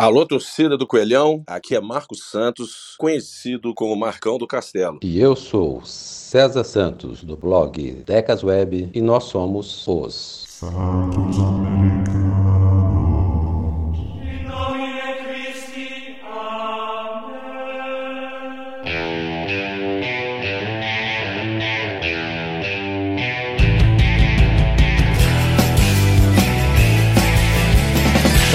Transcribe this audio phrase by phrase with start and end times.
[0.00, 4.98] Alô, torcida do Coelhão, aqui é Marcos Santos, conhecido como Marcão do Castelo.
[5.02, 12.40] E eu sou César Santos, do blog Decas Web, e nós somos os Santos Americanos.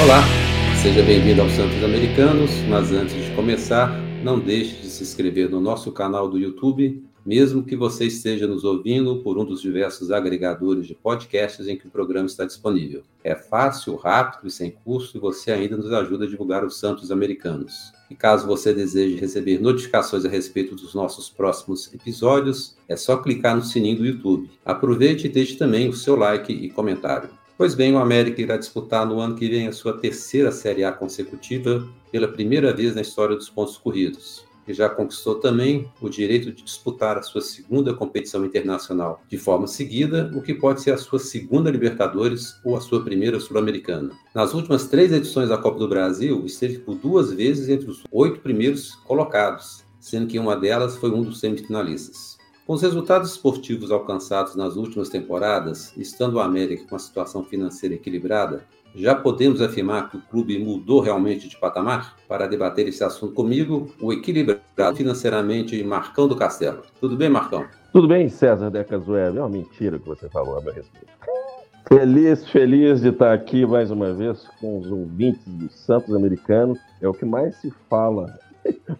[0.01, 0.34] Olá,
[0.85, 3.89] Seja bem-vindo aos Santos Americanos, mas antes de começar,
[4.23, 8.63] não deixe de se inscrever no nosso canal do YouTube, mesmo que você esteja nos
[8.63, 13.01] ouvindo por um dos diversos agregadores de podcasts em que o programa está disponível.
[13.23, 17.11] É fácil, rápido e sem custo e você ainda nos ajuda a divulgar os Santos
[17.11, 17.91] Americanos.
[18.07, 23.55] E caso você deseje receber notificações a respeito dos nossos próximos episódios, é só clicar
[23.55, 24.51] no sininho do YouTube.
[24.63, 27.31] Aproveite e deixe também o seu like e comentário.
[27.57, 30.91] Pois bem, o América irá disputar no ano que vem a sua terceira Série A
[30.91, 34.43] consecutiva pela primeira vez na história dos pontos corridos.
[34.67, 39.67] E já conquistou também o direito de disputar a sua segunda competição internacional de forma
[39.67, 44.11] seguida, o que pode ser a sua segunda Libertadores ou a sua primeira Sul-Americana.
[44.33, 48.41] Nas últimas três edições da Copa do Brasil, esteve por duas vezes entre os oito
[48.41, 52.37] primeiros colocados, sendo que uma delas foi um dos semifinalistas.
[52.65, 57.93] Com os resultados esportivos alcançados nas últimas temporadas, estando o América com a situação financeira
[57.93, 58.63] equilibrada,
[58.95, 62.15] já podemos afirmar que o clube mudou realmente de patamar?
[62.27, 66.81] Para debater esse assunto comigo, o equilibrado financeiramente Marcão do Castelo.
[66.99, 67.67] Tudo bem, Marcão?
[67.93, 69.37] Tudo bem, César Decas Web.
[69.37, 71.13] É uma mentira que você falou a meu respeito.
[71.87, 76.75] Feliz, feliz de estar aqui mais uma vez com os ouvintes do Santos Americano.
[76.99, 78.39] É o que mais se fala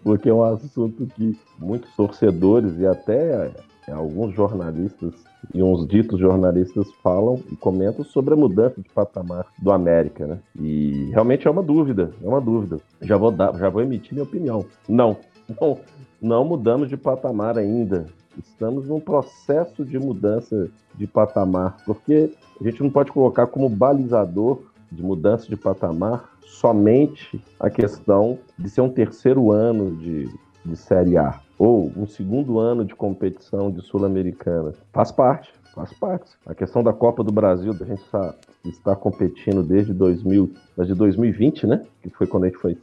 [0.02, 3.52] porque é um assunto que muitos torcedores e até
[3.88, 5.14] é, alguns jornalistas
[5.54, 10.38] e uns ditos jornalistas falam e comentam sobre a mudança de patamar do América, né?
[10.58, 12.78] E realmente é uma dúvida, é uma dúvida.
[13.00, 14.64] Já vou dar, já vou emitir minha opinião.
[14.88, 15.16] Não,
[15.60, 15.78] não,
[16.20, 18.06] não mudamos de patamar ainda.
[18.38, 22.30] Estamos num processo de mudança de patamar, porque
[22.60, 28.70] a gente não pode colocar como balizador de mudança de patamar somente a questão de
[28.70, 30.28] ser um terceiro ano de,
[30.64, 34.72] de Série A ou um segundo ano de competição de Sul-Americana.
[34.92, 36.30] Faz parte, faz parte.
[36.46, 38.34] A questão da Copa do Brasil, da gente estar,
[38.64, 41.84] estar competindo desde 2000, de 2020, né?
[42.02, 42.76] Que foi quando a gente foi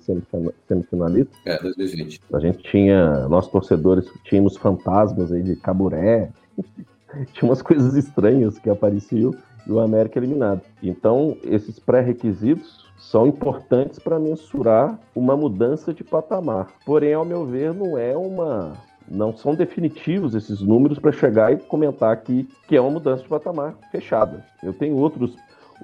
[0.68, 1.36] semifinalista.
[1.46, 2.22] É, 2020.
[2.34, 6.30] A gente tinha, nós torcedores, tínhamos fantasmas aí de Caburé,
[7.34, 9.34] tinha umas coisas estranhas que apareciam
[9.66, 10.62] e o América eliminado.
[10.82, 16.68] Então, esses pré-requisitos são importantes para mensurar uma mudança de patamar.
[16.86, 18.74] Porém, ao meu ver, não é uma
[19.06, 23.28] não são definitivos esses números para chegar e comentar aqui que é uma mudança de
[23.28, 24.46] patamar fechada.
[24.64, 25.36] Eu tenho outros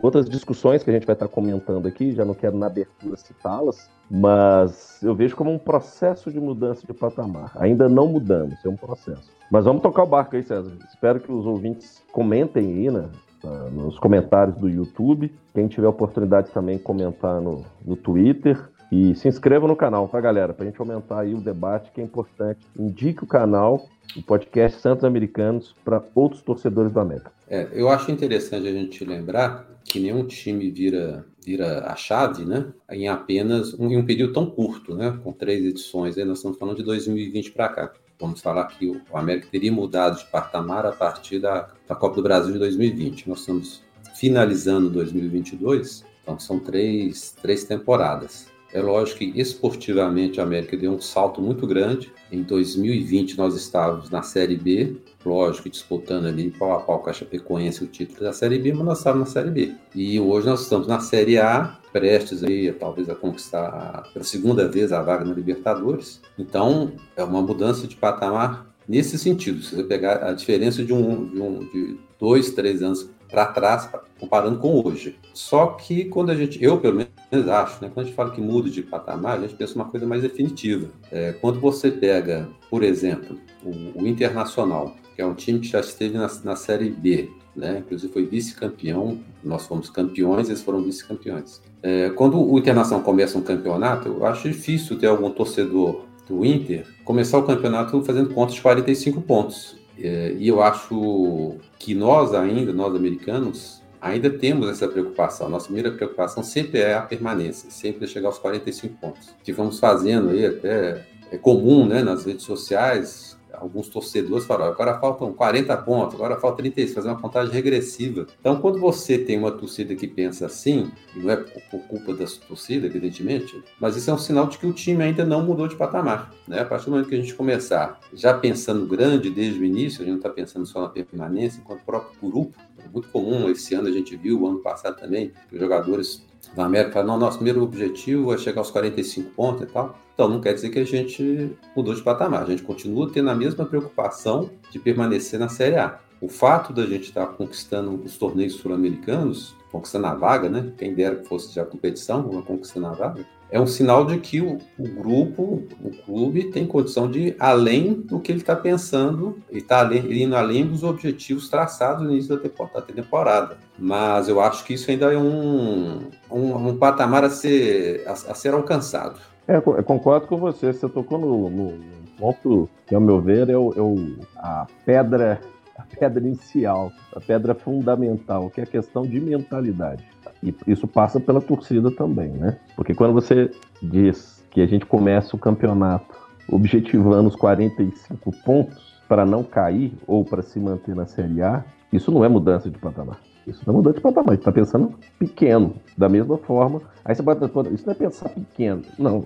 [0.02, 3.90] outras discussões que a gente vai estar comentando aqui, já não quero na abertura citá-las,
[4.10, 7.52] mas eu vejo como um processo de mudança de patamar.
[7.56, 9.30] Ainda não mudamos, é um processo.
[9.52, 10.72] Mas vamos tocar o barco aí, César.
[10.88, 13.10] Espero que os ouvintes comentem aí, né?
[13.44, 15.32] Uh, nos comentários do YouTube.
[15.54, 18.60] Quem tiver oportunidade também comentar no, no Twitter.
[18.92, 20.52] E se inscreva no canal, tá, galera?
[20.52, 22.60] Para a gente aumentar aí o debate, que é importante.
[22.78, 23.86] Indique o canal,
[24.16, 27.32] o podcast Santos Americanos, para outros torcedores do América.
[27.48, 32.66] É, eu acho interessante a gente lembrar que nenhum time vira, vira a chave, né?
[32.92, 35.20] Em apenas um, em um período tão curto, né?
[35.24, 36.18] Com três edições.
[36.18, 40.20] Aí nós estamos falando de 2020 para cá vamos falar que o América teria mudado
[40.20, 43.30] de patamar a partir da, da Copa do Brasil de 2020.
[43.30, 43.84] Nós estamos
[44.16, 48.48] finalizando 2022, então são três, três temporadas.
[48.72, 52.12] É lógico que esportivamente a América deu um salto muito grande.
[52.32, 57.14] Em 2020 nós estávamos na Série B, lógico, disputando ali pau a pau com a
[57.14, 59.76] Chapecoense o título da Série B, mas nós estávamos na Série B.
[59.96, 64.92] E hoje nós estamos na Série A, prestes aí talvez a conquistar pela segunda vez
[64.92, 66.22] a vaga na Libertadores.
[66.38, 69.64] Então é uma mudança de patamar nesse sentido.
[69.64, 73.90] Se você pegar a diferença de um, de, um, de dois, três anos para trás,
[74.20, 75.18] comparando com hoje.
[75.34, 78.42] Só que quando a gente, eu pelo menos acho, né, quando a gente fala que
[78.42, 80.90] muda de patamar, a gente pensa uma coisa mais definitiva.
[81.12, 85.80] É, quando você pega, por exemplo, o, o, Internacional, que é um time que já
[85.80, 91.62] esteve na, na Série B, né, inclusive foi vice-campeão, nós fomos campeões, eles foram vice-campeões.
[91.82, 96.86] É, quando o Internacional começa um campeonato, eu acho difícil ter algum torcedor do Inter
[97.04, 99.79] começar o campeonato fazendo contas de 45 pontos.
[100.02, 105.50] É, e eu acho que nós ainda, nós americanos, ainda temos essa preocupação.
[105.50, 109.36] Nossa primeira preocupação sempre é a permanência, sempre é chegar aos 45 pontos.
[109.44, 115.00] Que vamos fazendo aí até é comum, né, nas redes sociais, alguns torcedores falaram, agora
[115.00, 118.28] faltam 40 pontos, agora falta 36, fazer uma contagem regressiva.
[118.40, 122.88] Então, quando você tem uma torcida que pensa assim, não é por culpa da torcida,
[122.88, 126.34] evidentemente, mas isso é um sinal de que o time ainda não mudou de patamar.
[126.48, 126.60] Né?
[126.60, 130.06] A partir do momento que a gente começar já pensando grande desde o início, a
[130.06, 132.58] gente não está pensando só na permanência, enquanto próprio grupo,
[132.92, 137.04] muito comum, esse ano a gente viu, o ano passado também, os jogadores da América,
[137.04, 139.98] não, nosso primeiro objetivo é chegar aos 45 pontos e tal.
[140.14, 142.44] Então, não quer dizer que a gente mudou de patamar.
[142.44, 146.00] A gente continua tendo a mesma preocupação de permanecer na Série A.
[146.20, 150.74] O fato da gente estar conquistando os torneios sul-americanos, conquistando a vaga, né?
[150.78, 154.60] Quem dera que fosse já competição, conquistando a vaga, é um sinal de que o,
[154.78, 159.58] o, grupo, o clube, tem condição de ir além do que ele está pensando e
[159.58, 163.58] está indo além dos objetivos traçados no início da temporada.
[163.78, 168.36] Mas eu acho que isso ainda é um, um, um patamar a ser, a, a
[168.36, 169.20] ser alcançado.
[169.48, 170.72] É, eu concordo com você.
[170.72, 171.80] Você tocou no, no
[172.20, 175.42] ponto que, ao meu ver, é, o, é o, a pedra
[175.80, 180.04] a pedra inicial, a pedra fundamental, que é a questão de mentalidade.
[180.44, 182.58] E isso passa pela torcida também, né?
[182.76, 183.52] Porque quando você
[183.82, 186.16] diz que a gente começa o campeonato
[186.48, 192.12] objetivando os 45 pontos para não cair ou para se manter na Série A, isso
[192.12, 193.20] não é mudança de patamar.
[193.46, 195.76] Isso não é mudança de patamar, está pensando pequeno.
[195.98, 199.26] Da mesma forma, aí você bota isso não é pensar pequeno, não.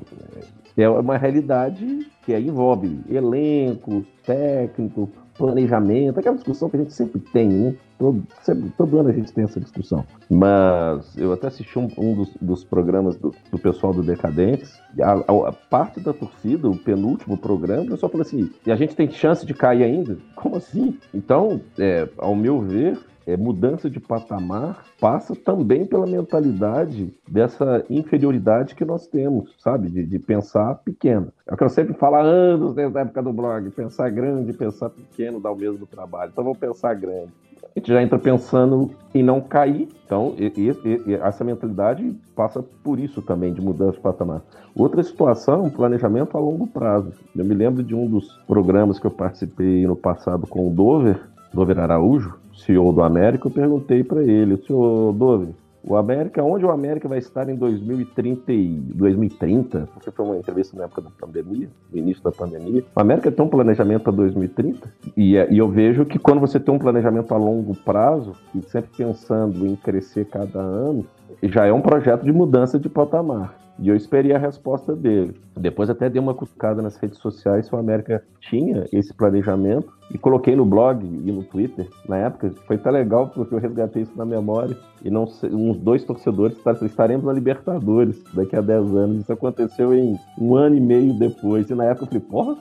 [0.76, 7.20] É uma realidade que aí envolve elenco, técnico, planejamento, aquela discussão que a gente sempre
[7.20, 7.76] tem, né?
[8.04, 8.22] Todo,
[8.78, 10.06] todo ano a gente tem essa discussão.
[10.30, 15.14] Mas eu até assisti um, um dos, dos, programas do, do, pessoal do Decadentes, a,
[15.14, 18.94] a, a, parte da torcida, o penúltimo programa, o pessoal falou assim: e a gente
[18.94, 20.18] tem chance de cair ainda?
[20.36, 21.00] Como assim?
[21.14, 28.76] Então, é, ao meu ver, é, mudança de patamar passa também pela mentalidade dessa inferioridade
[28.76, 29.90] que nós temos, sabe?
[29.90, 31.32] De, de, pensar pequeno.
[31.48, 34.52] É o que eu sempre falo há anos desde a época do blog: pensar grande,
[34.52, 36.32] pensar pequeno dá o mesmo trabalho.
[36.34, 37.32] Então vamos pensar grande.
[37.76, 39.88] A gente já entra pensando em não cair.
[40.06, 44.42] Então, e, e, e, essa mentalidade passa por isso também, de mudança de patamar.
[44.76, 47.12] Outra situação, planejamento a longo prazo.
[47.36, 51.20] Eu me lembro de um dos programas que eu participei no passado com o Dover,
[51.52, 55.50] Dover Araújo, CEO do América, eu perguntei para ele, senhor Dove,
[55.84, 58.44] o América, onde o América vai estar em 2030,
[58.96, 59.90] 2030?
[59.94, 62.84] Porque foi uma entrevista na época da pandemia, no início da pandemia.
[62.96, 66.74] O América tem um planejamento para 2030 e, e eu vejo que quando você tem
[66.74, 71.06] um planejamento a longo prazo e sempre pensando em crescer cada ano,
[71.50, 73.56] já é um projeto de mudança de patamar.
[73.80, 75.36] E eu esperei a resposta dele.
[75.58, 80.18] Depois até dei uma cutucada nas redes sociais se o América tinha esse planejamento e
[80.18, 81.88] coloquei no blog e no Twitter.
[82.08, 86.04] Na época foi tão legal porque eu resgatei isso na memória e não uns dois
[86.04, 89.18] torcedores estaremos na Libertadores daqui a 10 anos.
[89.22, 91.68] Isso aconteceu em um ano e meio depois.
[91.70, 92.58] E na época eu falei, porra,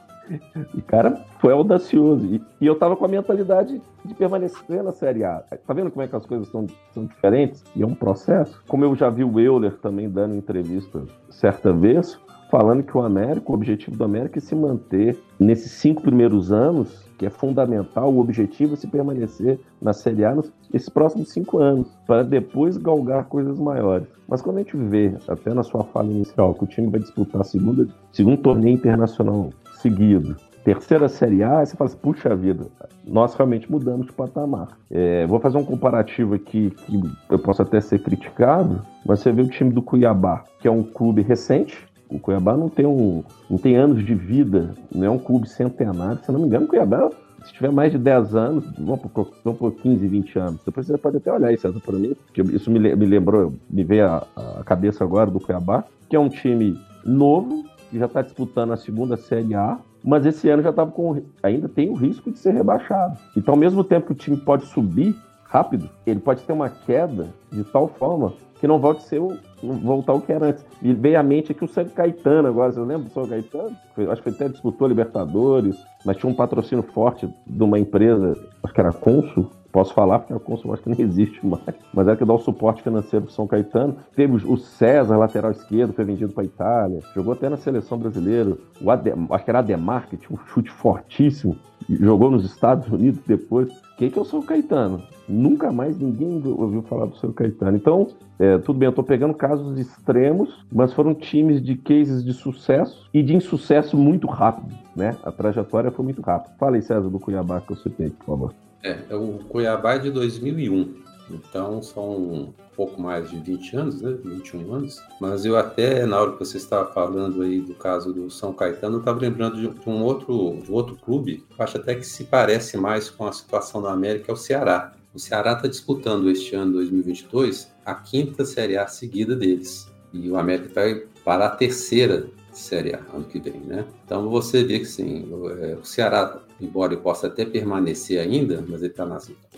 [0.74, 2.26] o cara foi audacioso.
[2.26, 5.42] E, e, eu tava com a mentalidade de permanecer na Série A.
[5.66, 7.64] Tá vendo como é que as coisas são, são diferentes?
[7.74, 8.62] E é um processo.
[8.68, 12.18] Como eu já vi o Euler também dando entrevista certa vez,
[12.52, 17.02] falando que o América, o objetivo do América é se manter nesses cinco primeiros anos,
[17.16, 20.36] que é fundamental, o objetivo é se permanecer na Série A
[20.70, 24.06] nesses próximos cinco anos, para depois galgar coisas maiores.
[24.28, 27.40] Mas quando a gente vê, até na sua fala inicial, que o time vai disputar
[27.40, 29.50] a segunda, segundo torneio internacional
[29.82, 32.66] seguido, terceira Série A, você fala assim, puxa vida,
[33.06, 34.68] nós realmente mudamos de patamar.
[34.90, 39.42] É, vou fazer um comparativo aqui que eu posso até ser criticado, mas você vê
[39.42, 41.76] o time do Cuiabá, que é um clube recente,
[42.08, 46.20] o Cuiabá não tem, um, não tem anos de vida, não é um clube centenário.
[46.22, 47.10] Se não me engano, o Cuiabá,
[47.42, 50.60] se tiver mais de 10 anos, vamos por, vamos por 15, 20 anos.
[50.64, 54.06] Depois você pode até olhar isso para mim, porque isso me, me lembrou, me veio
[54.06, 54.26] a,
[54.60, 58.76] a cabeça agora do Cuiabá, que é um time novo, que já está disputando a
[58.76, 61.22] segunda Série A, mas esse ano já estava com.
[61.42, 63.18] ainda tem o risco de ser rebaixado.
[63.36, 67.28] Então, ao mesmo tempo que o time pode subir rápido, ele pode ter uma queda
[67.52, 70.64] de tal forma que não volte a ser o, voltar ao que era antes.
[70.80, 73.76] E veio à mente aqui o São Caetano agora, você lembra do São Caetano?
[73.94, 78.72] Foi, acho que até disputou Libertadores, mas tinha um patrocínio forte de uma empresa, acho
[78.72, 82.16] que era Consul, posso falar porque a Consul acho que nem existe mais, mas era
[82.16, 83.96] que dá o suporte financeiro para São Caetano.
[84.14, 88.56] Teve o César, lateral esquerdo, foi vendido para Itália, jogou até na seleção brasileira.
[88.80, 91.56] O Adem, acho que era Ademar, que tinha um chute fortíssimo,
[91.88, 93.72] jogou nos Estados Unidos depois.
[93.96, 95.02] Quem que é o São Caetano?
[95.28, 97.76] Nunca mais ninguém ouviu falar do São Caetano.
[97.76, 102.32] Então, é, tudo bem, eu estou pegando casos extremos, mas foram times de cases de
[102.32, 105.16] sucesso e de insucesso muito rápido, né?
[105.22, 106.54] A trajetória foi muito rápida.
[106.58, 108.54] Fala aí, César, do Cuiabá que eu citei, por favor.
[108.82, 111.02] É, é o Cuiabá é de 2001.
[111.30, 114.16] Então são um pouco mais de 20 anos, né?
[114.24, 115.00] 21 anos.
[115.20, 118.96] Mas eu até, na hora que você estava falando aí do caso do São Caetano,
[118.96, 122.76] eu estava lembrando de, um outro, de outro clube, eu acho até que se parece
[122.76, 124.92] mais com a situação da América, é o Ceará.
[125.14, 129.90] O Ceará está disputando este ano 2022 a quinta Série A seguida deles.
[130.12, 133.84] E o América vai para a terceira Série A ano que vem, né?
[134.04, 135.26] Então você vê que sim,
[135.60, 139.04] é, o Ceará, embora ele possa até permanecer ainda, mas ele está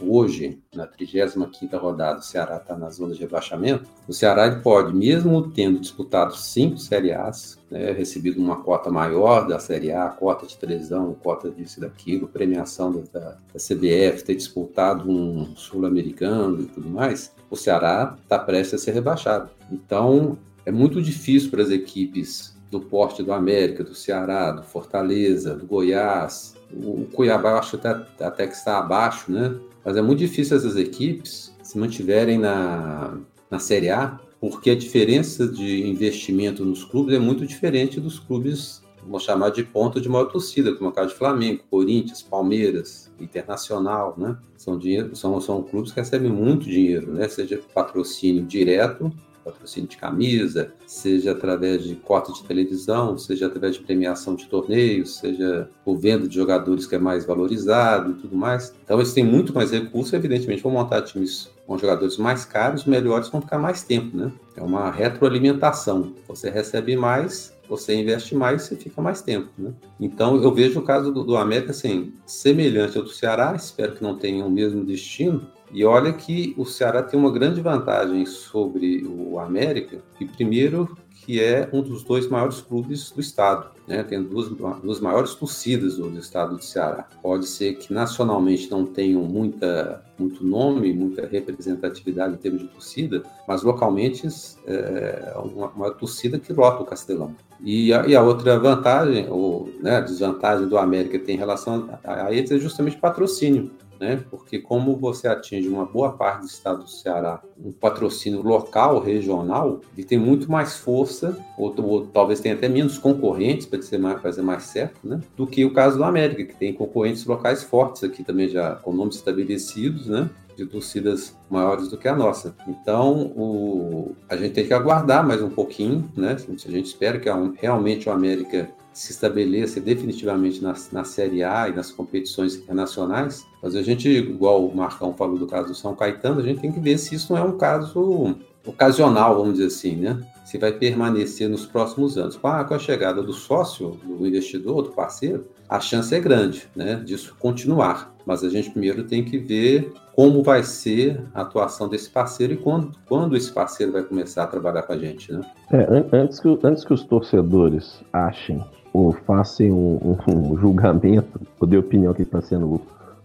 [0.01, 3.89] hoje, na 35 rodada, o Ceará está na zona de rebaixamento.
[4.09, 9.47] O Ceará ele pode, mesmo tendo disputado cinco Série As, né, recebido uma cota maior
[9.47, 14.35] da Série A, cota de televisão, cota disso e daquilo, premiação da, da CBF, ter
[14.35, 19.51] disputado um sul-americano e tudo mais, o Ceará está prestes a ser rebaixado.
[19.71, 25.54] Então, é muito difícil para as equipes do porte do América, do Ceará, do Fortaleza,
[25.54, 26.57] do Goiás.
[26.73, 29.57] O Cuiabá eu acho até, até que está abaixo, né?
[29.85, 33.16] Mas é muito difícil essas equipes se mantiverem na,
[33.49, 38.83] na Série A, porque a diferença de investimento nos clubes é muito diferente dos clubes,
[39.04, 43.12] vamos chamar de ponta de maior torcida, como é o caso de Flamengo, Corinthians, Palmeiras,
[43.21, 44.37] Internacional, né?
[44.57, 47.28] São, dinheiro, são, são clubes que recebem muito dinheiro, né?
[47.28, 49.12] Seja patrocínio direto
[49.45, 55.19] patrocínio de camisa, seja através de cota de televisão, seja através de premiação de torneios,
[55.19, 58.75] seja por venda de jogadores que é mais valorizado e tudo mais.
[58.83, 63.29] Então eles têm muito mais recursos, evidentemente vão montar times com jogadores mais caros, melhores
[63.29, 64.33] vão ficar mais tempo, né?
[64.57, 66.13] É uma retroalimentação.
[66.29, 69.73] Você recebe mais, você investe mais, você fica mais tempo, né?
[69.99, 74.03] Então eu vejo o caso do, do América assim, semelhante ao do Ceará, espero que
[74.03, 79.04] não tenha o mesmo destino, e olha que o Ceará tem uma grande vantagem sobre
[79.04, 84.02] o América, que primeiro que é um dos dois maiores clubes do estado, né?
[84.02, 87.09] Tem duas, duas maiores torcidas do, do, estado do Ceará.
[87.23, 93.23] Pode ser que nacionalmente não tenham muita, muito nome, muita representatividade em termos de torcida,
[93.49, 94.28] mas localmente
[94.66, 97.35] é uma, uma torcida que lota o Castelão.
[97.61, 102.26] E a, e a outra vantagem, ou né, desvantagem do América tem em relação a,
[102.26, 103.71] a eles é justamente patrocínio
[104.01, 104.23] né?
[104.31, 109.81] Porque como você atinge uma boa parte do estado do Ceará, um patrocínio local, regional,
[109.97, 114.21] ele tem muito mais força, ou, ou talvez tenha até menos concorrentes para ser mais,
[114.21, 115.21] fazer mais certo, né?
[115.37, 118.93] Do que o caso do América, que tem concorrentes locais fortes aqui também já com
[118.93, 120.31] nomes estabelecidos, né?
[120.57, 122.55] de torcidas maiores do que a nossa.
[122.69, 126.37] Então, o, a gente tem que aguardar mais um pouquinho, né?
[126.39, 127.29] A gente espera que
[127.61, 133.75] realmente o América se estabeleça definitivamente na, na Série A e nas competições internacionais, mas
[133.75, 136.79] a gente, igual o Marcão falou do caso do São Caetano, a gente tem que
[136.79, 140.19] ver se isso não é um caso ocasional, vamos dizer assim, né?
[140.45, 142.37] Se vai permanecer nos próximos anos.
[142.37, 146.69] Com a, com a chegada do sócio, do investidor, do parceiro, a chance é grande,
[146.77, 148.15] né, disso continuar.
[148.25, 152.57] Mas a gente primeiro tem que ver como vai ser a atuação desse parceiro e
[152.57, 155.41] quando, quando esse parceiro vai começar a trabalhar com a gente, né?
[155.73, 161.77] É, antes, que, antes que os torcedores achem ou façam um, um, julgamento, ou dê
[161.77, 162.81] opinião que está sendo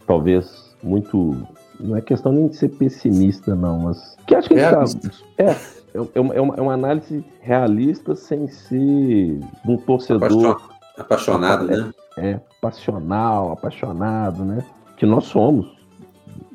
[0.08, 1.38] talvez muito.
[1.80, 4.18] Não é questão nem de ser pessimista, não, mas.
[4.26, 4.84] Que acho que é, tá,
[5.38, 5.58] é, é,
[6.16, 10.60] é, uma, é uma análise realista sem ser um torcedor.
[10.98, 11.94] Apaixonado, né?
[12.18, 14.66] É, é, passional, apaixonado, né?
[14.98, 15.68] Que nós somos,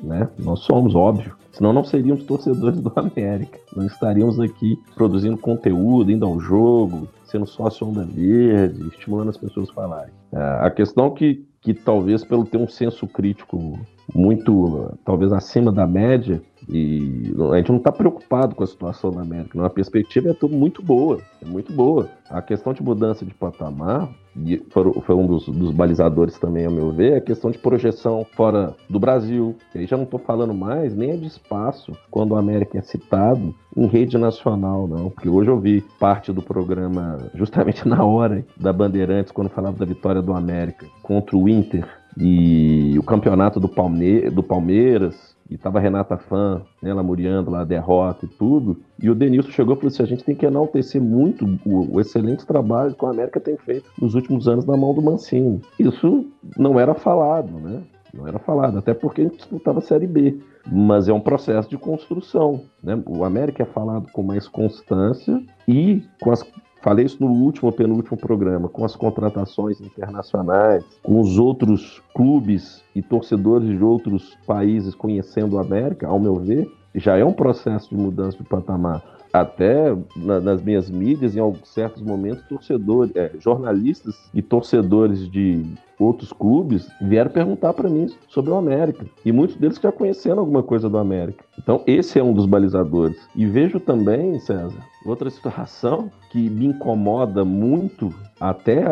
[0.03, 0.27] né?
[0.37, 1.35] Nós somos, óbvio.
[1.53, 3.57] Senão não seríamos torcedores do América.
[3.73, 9.69] Não estaríamos aqui produzindo conteúdo, indo ao jogo, sendo sócio onda verde, estimulando as pessoas
[9.69, 10.13] a falarem.
[10.31, 13.77] É, a questão que, que talvez pelo ter um senso crítico
[14.13, 19.21] muito, talvez acima da média, e a gente não está preocupado com a situação da
[19.21, 19.57] América.
[19.57, 19.65] Não.
[19.65, 22.09] A perspectiva é tudo muito boa, é muito boa.
[22.29, 26.91] A questão de mudança de patamar, e foi um dos, dos balizadores também, a meu
[26.91, 29.55] ver, é a questão de projeção fora do Brasil.
[29.73, 32.81] E aí já não estou falando mais nem é de espaço quando o América é
[32.81, 35.09] citado em rede nacional, não.
[35.09, 39.85] Porque hoje eu vi parte do programa, justamente na hora da Bandeirantes, quando falava da
[39.85, 45.79] vitória do América contra o Inter e o campeonato do, Palme do Palmeiras e tava
[45.79, 48.81] Renata Fã, né, lamuriando lá a derrota e tudo.
[49.01, 52.01] E o Denilson chegou e falou assim: a gente tem que enaltecer muito o, o,
[52.01, 55.61] excelente trabalho que a América tem feito nos últimos anos na mão do Mancini.
[55.77, 56.25] Isso
[56.57, 57.83] não era falado, né?
[58.13, 60.39] Não era falado, até porque a gente disputava a Série B.
[60.65, 62.61] Mas é um processo de construção.
[62.81, 62.97] Né?
[63.05, 66.41] O América é falado com mais constância e com as
[66.85, 73.01] Falei isso no último, penúltimo programa, com as contratações internacionais, com os outros clubes e
[73.01, 77.95] torcedores de outros países conhecendo a América, ao meu ver, já é um processo de
[77.95, 79.03] mudança de patamar.
[79.31, 85.65] Até na, nas minhas mídias, em alguns certos momentos, torcedores, é, jornalistas e torcedores de
[85.99, 89.05] outros clubes vieram perguntar para mim sobre o América.
[89.25, 91.43] E muitos deles já conhecendo alguma coisa do América.
[91.59, 93.17] Então, esse é um dos balizadores.
[93.35, 98.83] E vejo também, César, outra situação que me incomoda muito até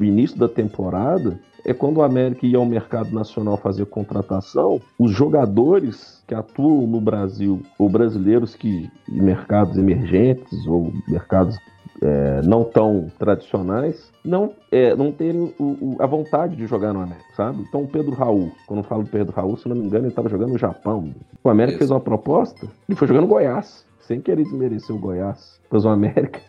[0.00, 5.12] o início da temporada é quando o América ia ao mercado nacional fazer contratação, os
[5.12, 11.56] jogadores que atuam no Brasil, ou brasileiros que em mercados emergentes ou mercados
[12.00, 17.00] é, não tão tradicionais, não, é, não terem o, o, a vontade de jogar no
[17.00, 17.62] América, sabe?
[17.62, 20.12] Então o Pedro Raul, quando eu falo do Pedro Raul, se não me engano, ele
[20.12, 21.14] estava jogando no Japão.
[21.44, 21.78] O América Isso.
[21.78, 25.60] fez uma proposta e foi jogando no Goiás, sem querer desmerecer o Goiás.
[25.70, 26.40] Pois o América,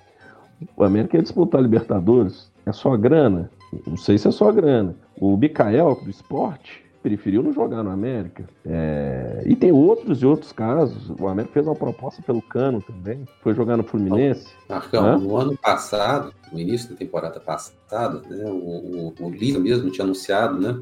[0.75, 3.49] o América ia disputar a Libertadores, é só grana?
[3.85, 4.95] Não sei se é só grana.
[5.23, 8.43] O Mikael, do esporte, preferiu não jogar no América.
[8.65, 9.41] É...
[9.45, 11.09] E tem outros e outros casos.
[11.17, 13.23] O América fez uma proposta pelo Cano também.
[13.41, 14.47] Foi jogar no Fluminense.
[14.67, 19.89] Marcão, no ano passado, no início da temporada passada, né, o, o, o Lisa mesmo
[19.91, 20.77] tinha anunciado, né?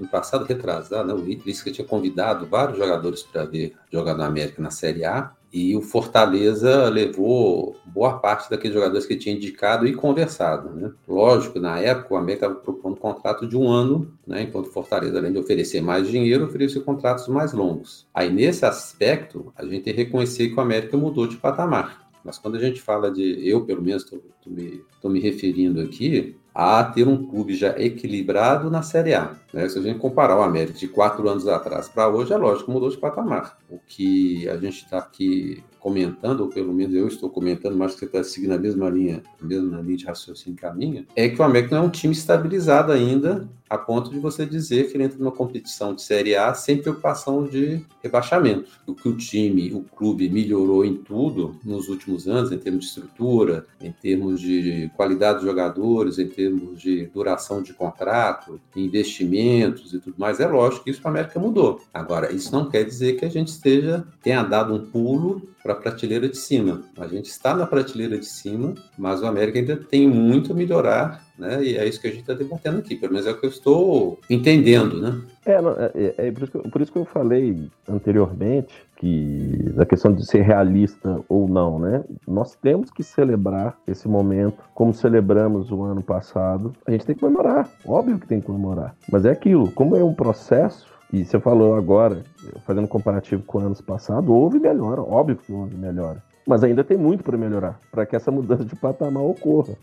[0.00, 4.62] No passado retrasado, né, o Lisca tinha convidado vários jogadores para ver jogar no América
[4.62, 5.32] na Série A.
[5.52, 10.70] E o Fortaleza levou boa parte daqueles jogadores que tinha indicado e conversado.
[10.70, 10.90] Né?
[11.06, 14.42] Lógico, na época o América estava propondo um contrato de um ano, né?
[14.42, 18.06] enquanto o Fortaleza, além de oferecer mais dinheiro, oferecia contratos mais longos.
[18.14, 22.08] Aí, nesse aspecto, a gente tem que reconhecer que o América mudou de patamar.
[22.24, 26.82] Mas quando a gente fala de, eu pelo menos estou me, me referindo aqui, a
[26.84, 29.32] ter um clube já equilibrado na Série A.
[29.52, 29.68] Né?
[29.68, 32.90] Se a gente comparar o América de quatro anos atrás para hoje, é lógico, mudou
[32.90, 33.56] de patamar.
[33.68, 38.00] O que a gente está aqui comentando, ou pelo menos eu estou comentando, mas que
[38.00, 41.28] você está seguindo a mesma linha, a mesma linha de raciocínio que a minha, é
[41.28, 44.96] que o América não é um time estabilizado ainda a ponto de você dizer que
[44.96, 48.68] ele entra numa competição de Série A sem preocupação de rebaixamento.
[48.84, 52.86] O que o time, o clube melhorou em tudo nos últimos anos, em termos de
[52.88, 60.00] estrutura, em termos de qualidade de jogadores, em termos de duração de contrato, investimentos e
[60.00, 61.80] tudo mais, é lógico que isso para América mudou.
[61.94, 65.92] Agora, isso não quer dizer que a gente esteja tenha dado um pulo para a
[65.92, 66.82] prateleira de cima.
[66.98, 71.24] A gente está na prateleira de cima, mas o América ainda tem muito a melhorar,
[71.38, 71.62] né?
[71.62, 73.50] E é isso que a gente está debatendo aqui, pelo menos é o que eu
[73.50, 75.20] estou entendendo, né?
[75.46, 79.86] É, é, é, é por, isso que, por, isso que, eu falei anteriormente que a
[79.86, 82.04] questão de ser realista ou não, né?
[82.26, 86.72] Nós temos que celebrar esse momento como celebramos o ano passado.
[86.86, 88.94] A gente tem que comemorar, óbvio que tem que comemorar.
[89.10, 92.22] Mas é aquilo, como é um processo, e você falou agora,
[92.66, 96.22] fazendo comparativo com anos passados, houve melhora, óbvio que houve melhora.
[96.46, 99.74] Mas ainda tem muito para melhorar, para que essa mudança de patamar ocorra.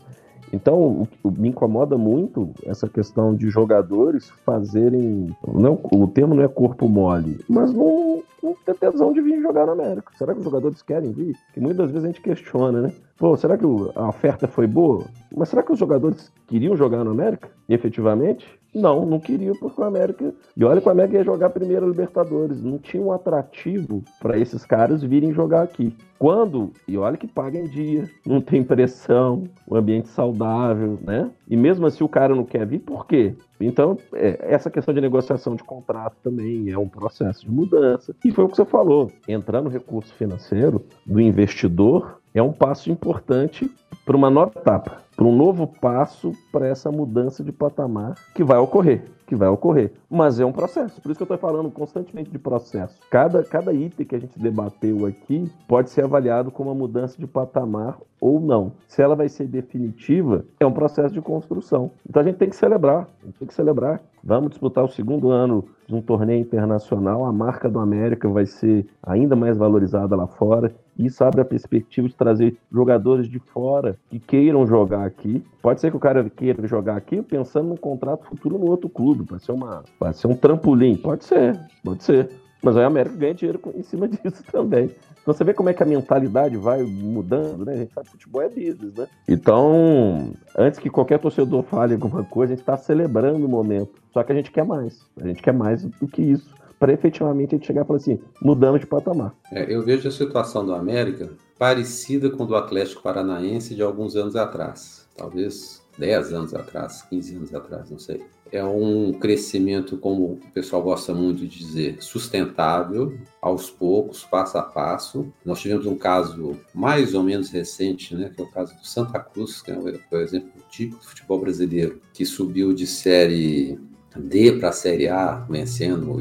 [0.52, 5.34] Então, o, o, me incomoda muito essa questão de jogadores fazerem.
[5.46, 9.66] Não, o termo não é corpo mole, mas não, não ter tesão de vir jogar
[9.66, 10.12] no América.
[10.16, 11.36] Será que os jogadores querem vir?
[11.52, 12.92] Que muitas vezes a gente questiona, né?
[13.18, 15.04] Pô, será que a oferta foi boa?
[15.34, 18.46] Mas será que os jogadores queriam jogar no América, efetivamente?
[18.74, 20.34] Não, não queria porque o América.
[20.56, 22.62] E olha que o América ia jogar primeiro Libertadores.
[22.62, 25.96] Não tinha um atrativo para esses caras virem jogar aqui.
[26.18, 31.30] Quando, e olha que paga em dia, não tem pressão, o ambiente saudável, né?
[31.48, 33.36] E mesmo assim o cara não quer vir, por quê?
[33.60, 38.14] Então, é, essa questão de negociação de contrato também é um processo de mudança.
[38.24, 42.90] E foi o que você falou: entrar no recurso financeiro do investidor é um passo
[42.90, 43.70] importante
[44.06, 48.56] para uma nova etapa, para um novo passo para essa mudança de patamar que vai
[48.56, 49.92] ocorrer, que vai ocorrer.
[50.08, 52.98] Mas é um processo, por isso que eu estou falando constantemente de processo.
[53.10, 57.26] Cada, cada item que a gente debateu aqui pode ser avaliado como uma mudança de
[57.26, 58.72] patamar ou não.
[58.86, 61.90] Se ela vai ser definitiva, é um processo de construção.
[62.08, 64.00] Então a gente tem que celebrar, a gente tem que celebrar.
[64.24, 68.86] Vamos disputar o segundo ano de um torneio internacional, a marca do América vai ser
[69.02, 70.74] ainda mais valorizada lá fora.
[70.98, 75.44] Isso abre a perspectiva de trazer jogadores de fora que queiram jogar aqui.
[75.62, 79.24] Pode ser que o cara queira jogar aqui pensando num contrato futuro no outro clube,
[79.24, 82.28] pode ser, uma, pode ser um trampolim, pode ser, pode ser.
[82.62, 84.90] Mas aí a América ganha dinheiro em cima disso também.
[85.22, 87.74] Então você vê como é que a mentalidade vai mudando, né?
[87.74, 89.06] A gente sabe que futebol é business, né?
[89.28, 94.00] Então, antes que qualquer torcedor fale alguma coisa, a gente está celebrando o momento.
[94.10, 95.06] Só que a gente quer mais.
[95.20, 96.57] A gente quer mais do que isso.
[96.78, 99.34] Para efetivamente a gente chegar e falar assim, mudamos de patamar.
[99.52, 104.36] É, eu vejo a situação do América parecida com do Atlético Paranaense de alguns anos
[104.36, 105.08] atrás.
[105.16, 110.82] Talvez 10 anos atrás, 15 anos atrás, não sei é um crescimento, como o pessoal
[110.82, 115.32] gosta muito de dizer, sustentável, aos poucos, passo a passo.
[115.44, 119.18] Nós tivemos um caso mais ou menos recente, né, que é o caso do Santa
[119.20, 123.78] Cruz, que é, por exemplo, típico do futebol brasileiro, que subiu de série
[124.18, 126.18] D para a série A, vencendo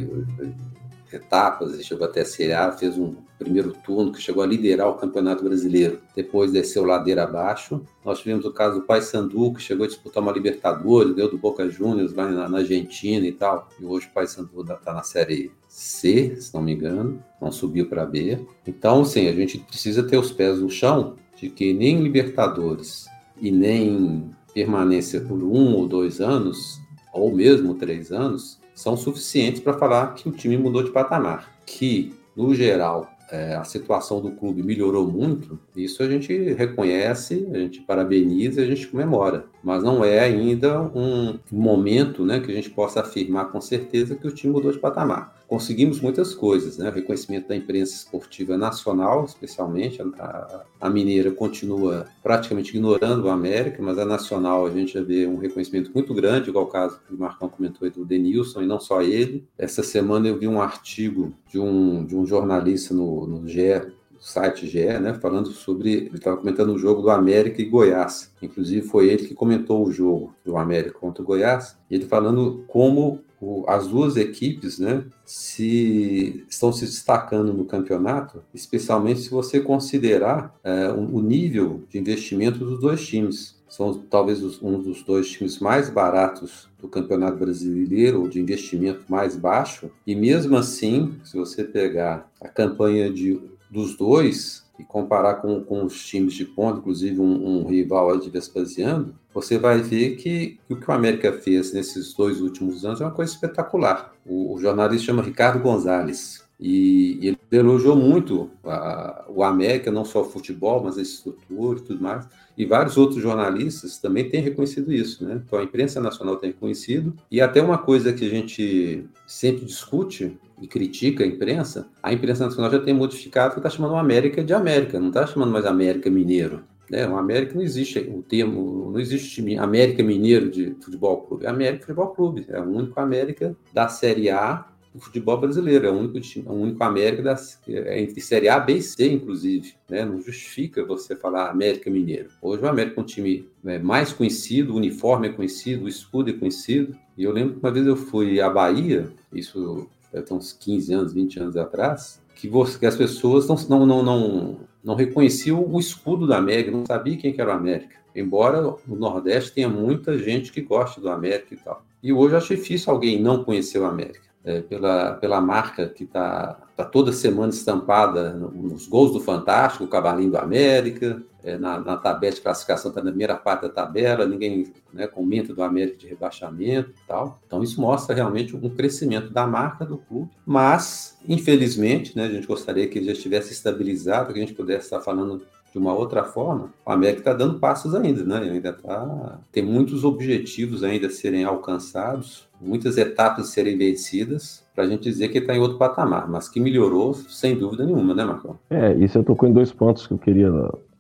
[1.14, 4.90] etapas, ele chegou até a Série A, fez um primeiro turno que chegou a liderar
[4.90, 6.00] o Campeonato Brasileiro.
[6.16, 7.82] Depois desceu ladeira abaixo.
[8.04, 11.70] Nós tivemos o caso do Paysandu, que chegou a disputar uma Libertadores, deu do Boca
[11.70, 13.70] Juniors lá na, na Argentina e tal.
[13.80, 18.06] E hoje o Paysandu está na Série C, se não me engano, não subiu para
[18.06, 18.40] B.
[18.66, 23.06] Então, sim, a gente precisa ter os pés no chão de que nem Libertadores
[23.40, 26.82] e nem permanência por um ou dois anos,
[27.13, 31.52] ou mesmo três anos, são suficientes para falar que o time mudou de patamar.
[31.65, 37.58] Que, no geral, é, a situação do clube melhorou muito, isso a gente reconhece, a
[37.58, 39.46] gente parabeniza, a gente comemora.
[39.63, 44.28] Mas não é ainda um momento né, que a gente possa afirmar com certeza que
[44.28, 46.90] o time mudou de patamar conseguimos muitas coisas, né?
[46.90, 53.98] Reconhecimento da imprensa esportiva nacional, especialmente, a, a, mineira continua praticamente ignorando o América, mas
[53.98, 57.18] a nacional a gente já vê um reconhecimento muito grande, igual o caso que o
[57.18, 59.48] Marcão comentou aí do Denilson, e não só ele.
[59.58, 63.94] Essa semana eu vi um artigo de um, de um jornalista no, no GE,
[64.28, 65.94] site GE, né, falando sobre.
[65.94, 68.32] Ele estava comentando o jogo do América e Goiás.
[68.42, 71.78] Inclusive, foi ele que comentou o jogo do América contra o Goiás.
[71.90, 78.44] E ele falando como o, as duas equipes né, se, estão se destacando no campeonato,
[78.54, 84.42] especialmente se você considerar é, o, o nível de investimento dos dois times são talvez
[84.42, 89.92] os, um dos dois times mais baratos do Campeonato Brasileiro, ou de investimento mais baixo,
[90.06, 95.84] e mesmo assim, se você pegar a campanha de, dos dois e comparar com, com
[95.84, 100.74] os times de ponta, inclusive um, um rival de Vespasiano, você vai ver que, que,
[100.74, 104.14] o que o América fez nesses dois últimos anos é uma coisa espetacular.
[104.26, 106.47] O, o jornalista chama Ricardo Gonzalez.
[106.60, 111.80] E, e ele elogiou muito a, o América, não só o futebol, mas a estrutura
[111.80, 112.28] e tudo mais.
[112.58, 115.41] E vários outros jornalistas também têm reconhecido isso, né?
[115.46, 117.13] Então a imprensa nacional tem reconhecido.
[117.30, 122.46] E até uma coisa que a gente sempre discute e critica a imprensa, a imprensa
[122.46, 125.65] nacional já tem modificado que está chamando o América de América, não está chamando mais
[125.65, 126.63] América Mineiro.
[126.89, 127.08] Né?
[127.08, 132.08] O América não existe o termo, não existe América Mineiro de Futebol Clube, América Futebol
[132.08, 134.65] Clube, é o único América da Série A
[134.98, 137.36] do futebol brasileiro, é o único, é o único América da,
[137.68, 139.76] é entre Série A, B e C, inclusive.
[139.88, 140.04] Né?
[140.04, 142.30] Não justifica você falar América Mineiro.
[142.42, 146.32] Hoje o América é um time né, mais conhecido, o uniforme é conhecido, o escudo
[146.32, 146.98] é conhecido.
[147.16, 150.94] E eu lembro que uma vez eu fui à Bahia, isso deve ter uns 15
[150.94, 155.80] anos, 20 anos atrás, que, você, que as pessoas não, não, não, não, reconheciam o
[155.80, 157.96] escudo da América, não sabia quem que era o América.
[158.16, 161.86] Embora no Nordeste tenha muita gente que gosta do América e tal.
[162.02, 166.06] E hoje eu acho difícil alguém não conhecer o América é, pela, pela marca que
[166.06, 171.80] está tá toda semana estampada nos gols do Fantástico, o Cavalinho do América, é, na,
[171.80, 175.98] na tabela de classificação está na primeira parte da tabela, ninguém né, comenta do América
[175.98, 177.42] de rebaixamento e tal.
[177.46, 182.48] Então isso mostra realmente um crescimento da marca do clube, mas infelizmente, né, a gente
[182.48, 185.42] gostaria que ele já estivesse estabilizado, que a gente pudesse estar falando
[185.78, 188.50] de uma outra forma, o América está dando passos ainda, né?
[188.52, 194.84] Ainda tá tem muitos objetivos ainda a serem alcançados, muitas etapas a serem vencidas para
[194.84, 198.26] a gente dizer que está em outro patamar, mas que melhorou sem dúvida nenhuma, né,
[198.26, 198.58] Marcão?
[198.70, 200.52] É, isso eu tocou em dois pontos que eu queria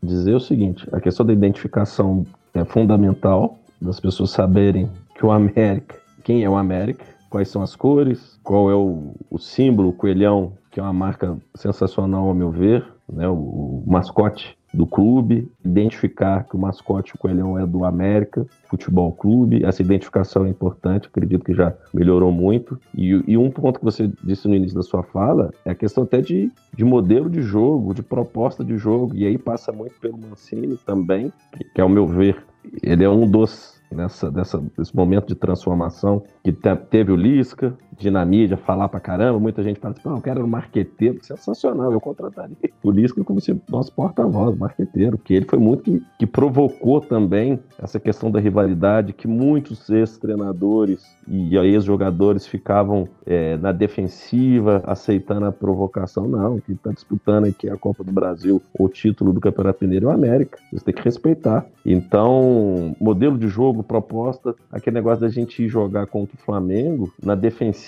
[0.01, 5.95] dizer o seguinte: a questão da identificação é fundamental, das pessoas saberem que o América,
[6.23, 10.53] quem é o América, quais são as cores, qual é o, o símbolo, o coelhão,
[10.71, 16.43] que é uma marca sensacional ao meu ver, né, o, o mascote do clube, identificar
[16.43, 19.65] que o mascote Coelhão é do América Futebol Clube.
[19.65, 22.79] Essa identificação é importante, acredito que já melhorou muito.
[22.95, 26.03] E, e, um ponto que você disse no início da sua fala é a questão
[26.03, 30.15] até de, de modelo de jogo, de proposta de jogo, e aí passa muito pelo
[30.15, 32.45] Mancini também, que, que ao meu ver,
[32.83, 38.57] ele é um dos nessa, dessa, desse momento de transformação que teve o Lisca, dinamídia,
[38.57, 42.55] falar pra caramba, muita gente fala assim, eu quero um marqueteiro, sensacional, eu contrataria.
[42.83, 47.59] O Lisca como se nosso porta-voz, marqueteiro, que ele foi muito que, que provocou também
[47.77, 55.51] essa questão da rivalidade, que muitos ex-treinadores e ex-jogadores ficavam é, na defensiva, aceitando a
[55.51, 60.07] provocação, não, que está disputando aqui a Copa do Brasil, o título do Campeonato Mineiro
[60.07, 61.65] é o América, você tem que respeitar.
[61.85, 67.35] Então, modelo de jogo, proposta, aquele negócio da gente ir jogar contra o Flamengo na
[67.35, 67.86] defensiva,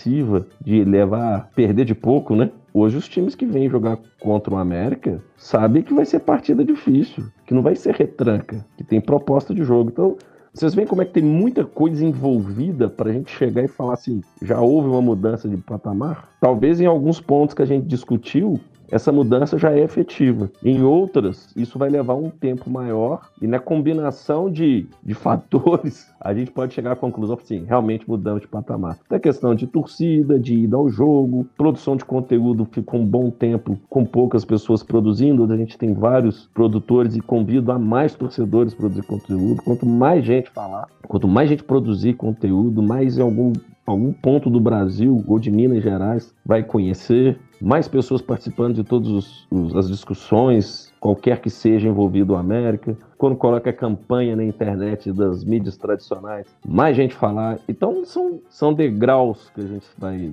[0.63, 2.51] de levar, perder de pouco, né?
[2.73, 7.25] Hoje os times que vêm jogar contra o América sabem que vai ser partida difícil,
[7.45, 9.89] que não vai ser retranca, que tem proposta de jogo.
[9.89, 10.15] Então,
[10.53, 13.93] vocês veem como é que tem muita coisa envolvida para a gente chegar e falar
[13.93, 16.29] assim, já houve uma mudança de patamar?
[16.39, 18.59] Talvez em alguns pontos que a gente discutiu,
[18.91, 20.49] essa mudança já é efetiva.
[20.63, 26.33] Em outras, isso vai levar um tempo maior e na combinação de, de fatores, a
[26.33, 28.97] gente pode chegar à conclusão, sim, realmente mudamos de patamar.
[29.05, 33.79] Até questão de torcida, de ida ao jogo, produção de conteúdo ficou um bom tempo
[33.89, 39.03] com poucas pessoas produzindo, a gente tem vários produtores e convido a mais torcedores produzir
[39.03, 39.61] conteúdo.
[39.63, 43.53] Quanto mais gente falar, quanto mais gente produzir conteúdo, mais em algum
[43.91, 49.47] algum ponto do Brasil ou de Minas Gerais vai conhecer, mais pessoas participando de todas
[49.75, 52.97] as discussões, qualquer que seja envolvido o América.
[53.17, 57.59] Quando coloca campanha na internet das mídias tradicionais, mais gente falar.
[57.67, 60.31] Então são, são degraus que a gente vai,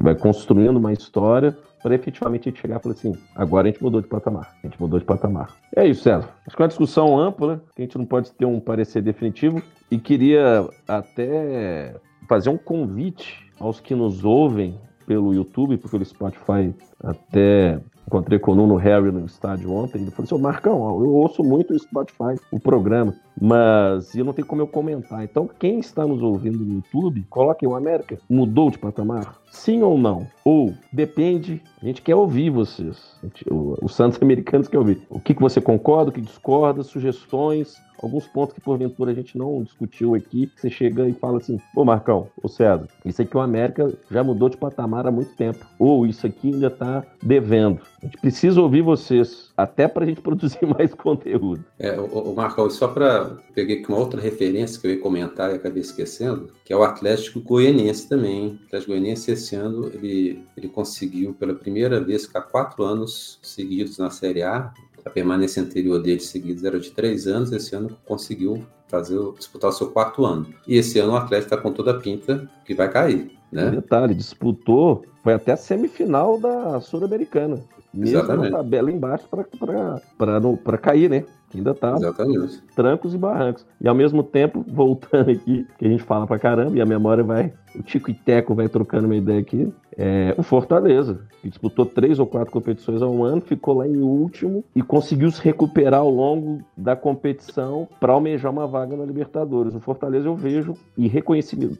[0.00, 3.82] vai construindo uma história para efetivamente a gente chegar e falar assim: agora a gente
[3.82, 4.54] mudou de patamar.
[4.62, 5.54] A gente mudou de patamar.
[5.74, 6.28] É isso, César.
[6.46, 9.62] Acho que é uma discussão ampla, que a gente não pode ter um parecer definitivo.
[9.90, 11.94] E queria até
[12.26, 14.78] fazer um convite aos que nos ouvem
[15.12, 20.24] pelo YouTube, pelo Spotify até encontrei com o Nuno Harry no estádio ontem, ele falou
[20.24, 24.66] assim, Marcão, eu ouço muito o Spotify, o programa, mas eu não tenho como eu
[24.66, 25.24] comentar.
[25.24, 29.36] Então, quem está nos ouvindo no YouTube, coloque o América, mudou de patamar?
[29.50, 30.26] Sim ou não?
[30.44, 35.02] Ou, depende, a gente quer ouvir vocês, gente, os Santos americanos quer ouvir.
[35.10, 39.38] O que, que você concorda, o que discorda, sugestões, alguns pontos que porventura a gente
[39.38, 43.40] não discutiu aqui, você chega e fala assim, ô Marcão, ô César, isso aqui o
[43.40, 47.80] América já mudou de patamar há muito tempo, ou isso aqui ainda está devendo.
[48.02, 51.64] A gente precisa ouvir vocês, até para a gente produzir mais conteúdo.
[51.78, 55.50] É, o, o Marcão, só para peguei aqui uma outra referência que eu ia comentar
[55.50, 58.58] e acabei esquecendo, que é o Atlético Goianiense também.
[58.62, 63.98] O Atlético Goianiense esse ano ele, ele conseguiu pela primeira vez ficar quatro anos seguidos
[63.98, 64.72] na Série A,
[65.04, 69.72] a permanência anterior dele seguidos era de três anos, esse ano conseguiu fazer, disputar o
[69.72, 70.46] seu quarto ano.
[70.66, 73.30] E esse ano o Atlético está com toda a pinta que vai cair.
[73.50, 73.70] Né?
[73.70, 77.62] detalhe, disputou, foi até a semifinal da Sul-Americana.
[77.94, 78.50] Mesmo Exatamente.
[78.50, 81.24] na tabela embaixo para cair, né?
[81.52, 82.62] que ainda tá Exatamente.
[82.74, 83.66] trancos e barrancos.
[83.78, 87.22] E ao mesmo tempo, voltando aqui, que a gente fala pra caramba, e a memória
[87.22, 91.84] vai, o Tico e Teco vai trocando uma ideia aqui, é o Fortaleza, que disputou
[91.84, 96.10] três ou quatro competições ao ano, ficou lá em último e conseguiu se recuperar ao
[96.10, 99.74] longo da competição para almejar uma vaga na Libertadores.
[99.74, 101.08] O Fortaleza eu vejo, e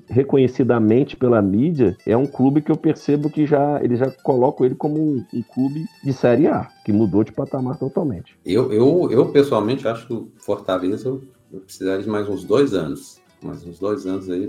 [0.08, 4.74] reconhecidamente pela mídia, é um clube que eu percebo que já ele já coloca ele
[4.74, 8.36] como um, um clube de Série A, que mudou de patamar totalmente.
[8.44, 11.08] Eu, eu, eu pessoalmente acho que o Fortaleza
[11.52, 13.20] eu precisaria de mais uns dois anos.
[13.42, 14.48] Mais uns dois anos aí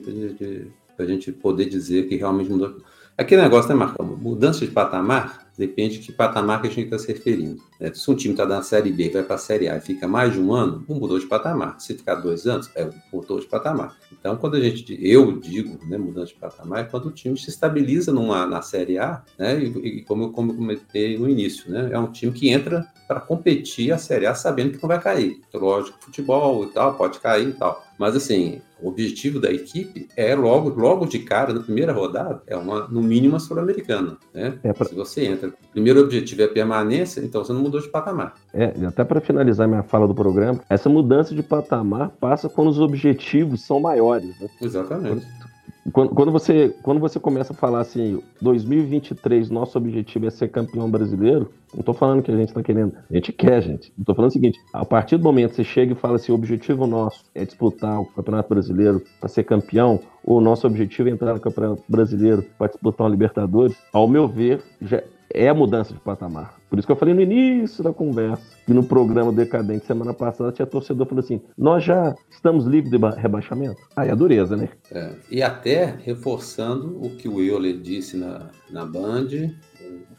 [0.95, 2.77] para a gente poder dizer que realmente mudou.
[3.17, 4.05] Aquele negócio, né, Marcão?
[4.05, 7.61] Mudança de patamar Depende de que patamar que a gente está se referindo.
[7.79, 10.07] É, se um time está na Série B vai para a Série A e fica
[10.07, 11.79] mais de um ano, um mudou de patamar.
[11.79, 13.95] Se ficar dois anos, é mudou de patamar.
[14.11, 17.49] Então, quando a gente, eu digo, né, mudando de patamar, é quando o time se
[17.49, 21.89] estabiliza numa, na Série A, né, e, e como, como eu comentei no início, né,
[21.91, 25.39] é um time que entra para competir a Série A sabendo que não vai cair.
[25.53, 27.83] Lógico, futebol e tal, pode cair e tal.
[27.97, 32.55] Mas assim, o objetivo da equipe é logo, logo de cara, na primeira rodada, é
[32.57, 34.17] uma, no mínimo, uma sul-americana.
[34.33, 34.59] Né?
[34.63, 34.85] É pra...
[34.85, 38.33] Se você entra, o primeiro objetivo é a permanência, então você não mudou de patamar.
[38.53, 42.79] É, até para finalizar minha fala do programa, essa mudança de patamar passa quando os
[42.79, 44.37] objetivos são maiores.
[44.39, 44.49] Né?
[44.61, 45.25] Exatamente.
[45.25, 45.52] Quando,
[45.91, 51.51] quando, você, quando você começa a falar assim, 2023, nosso objetivo é ser campeão brasileiro,
[51.73, 53.91] não estou falando que a gente está querendo, a gente quer, gente.
[53.97, 56.35] Estou falando o seguinte: a partir do momento que você chega e fala assim, o
[56.35, 61.11] objetivo nosso é disputar o Campeonato Brasileiro para ser campeão, ou o nosso objetivo é
[61.11, 65.93] entrar no Campeonato Brasileiro para disputar o Libertadores, ao meu ver, já é a mudança
[65.93, 66.59] de patamar.
[66.69, 70.51] Por isso que eu falei no início da conversa, que no programa Decadente semana passada
[70.51, 73.81] tinha torcedor falando assim: nós já estamos livres de rebaixamento.
[73.95, 74.69] Aí a dureza, né?
[74.91, 79.27] É, e até reforçando o que o Euler disse na, na Band,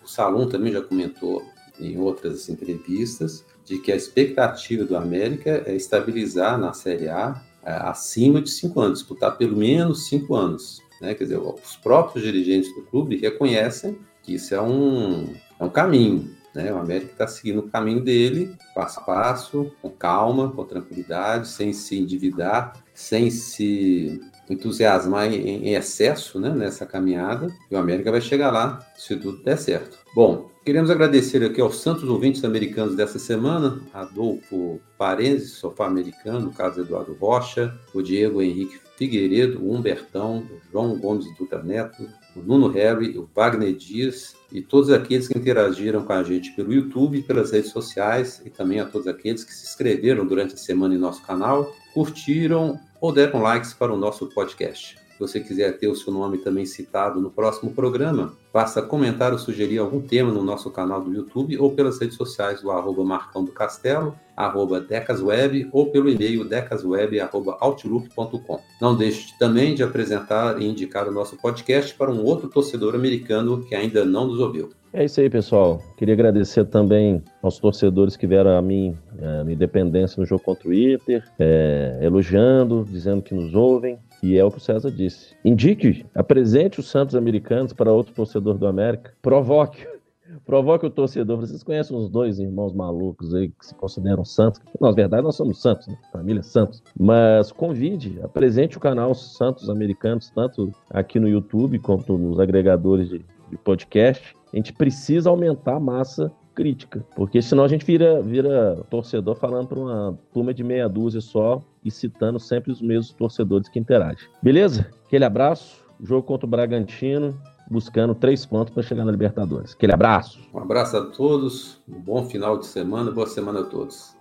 [0.03, 1.43] o Salom também já comentou
[1.81, 7.73] em outras entrevistas, de que a expectativa do América é estabilizar na Série A é,
[7.73, 10.83] acima de cinco anos, disputar pelo menos cinco anos.
[11.01, 11.15] Né?
[11.15, 16.35] Quer dizer, os próprios dirigentes do clube reconhecem que isso é um, é um caminho.
[16.55, 16.73] Né?
[16.73, 21.73] O América está seguindo o caminho dele, passo a passo, com calma, com tranquilidade, sem
[21.73, 27.49] se endividar, sem se entusiasmar em, em excesso né, nessa caminhada.
[27.71, 29.99] E o América vai chegar lá se tudo der certo.
[30.15, 36.79] Bom, queremos agradecer aqui aos santos ouvintes americanos dessa semana, Adolfo Parense, sofá americano, Carlos
[36.79, 42.07] Eduardo Rocha, o Diego Henrique Figueiredo, o Humbertão, o João Gomes Dutra Neto,
[42.37, 46.73] o Nuno Harry, o Wagner Dias e todos aqueles que interagiram com a gente pelo
[46.73, 50.95] YouTube, pelas redes sociais e também a todos aqueles que se inscreveram durante a semana
[50.95, 55.04] em nosso canal, curtiram ou deram likes para o nosso podcast.
[55.15, 59.39] Se você quiser ter o seu nome também citado no próximo programa, basta comentar ou
[59.39, 63.45] sugerir algum tema no nosso canal do YouTube ou pelas redes sociais do arroba Marcão
[63.45, 68.61] do Castelo, arroba Decasweb ou pelo e-mail decasweb.outlook.com.
[68.81, 73.63] Não deixe também de apresentar e indicar o nosso podcast para um outro torcedor americano
[73.63, 74.71] que ainda não nos ouviu.
[74.93, 75.83] É isso aí, pessoal.
[75.97, 80.69] Queria agradecer também aos torcedores que vieram a mim, a minha independência no jogo contra
[80.69, 83.99] o Inter, é, elogiando, dizendo que nos ouvem.
[84.25, 85.37] E é o que o César disse.
[85.45, 89.13] Indique, apresente os Santos americanos para outro torcedor do América.
[89.21, 89.87] Provoque.
[90.47, 91.39] Provoque o torcedor.
[91.41, 94.63] Vocês conhecem uns dois irmãos malucos aí que se consideram santos.
[94.81, 95.99] Na verdade, nós somos santos, né?
[96.11, 96.83] família Santos.
[96.99, 103.19] Mas convide, apresente o canal Santos Americanos, tanto aqui no YouTube quanto nos agregadores de,
[103.19, 104.35] de podcast.
[104.51, 109.67] A gente precisa aumentar a massa crítica, porque senão a gente vira, vira torcedor falando
[109.67, 114.29] para uma turma de meia dúzia só e citando sempre os mesmos torcedores que interagem.
[114.43, 114.91] Beleza?
[115.07, 115.85] Aquele abraço.
[116.03, 117.39] Jogo contra o Bragantino,
[117.71, 119.73] buscando três pontos para chegar na Libertadores.
[119.73, 120.41] Aquele abraço.
[120.53, 124.15] Um abraço a todos, um bom final de semana, boa semana a todos.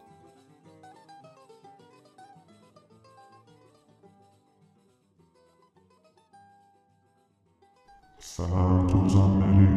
[8.19, 9.72] Santos Americanos.